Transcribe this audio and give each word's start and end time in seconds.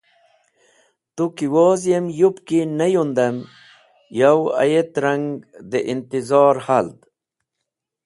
To 1.15 1.23
ki 1.35 1.45
wuz 1.53 1.81
yem 1.91 2.05
yupki 2.19 2.59
ne 2.77 2.87
yundem, 2.93 3.37
yow 4.19 4.41
ayet 4.61 4.93
rang 5.03 5.25
dẽ 5.69 5.87
intizor 5.93 6.55
hald. 6.67 6.97